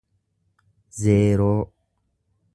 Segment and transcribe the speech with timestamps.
[1.01, 1.61] zeeroo